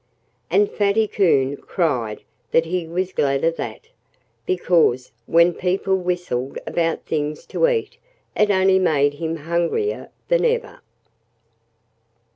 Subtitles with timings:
[0.49, 3.89] And Fatty Coon cried that he was glad of that,
[4.47, 7.99] because when people whistled about things to eat
[8.35, 10.79] it only made him hungrier than ever.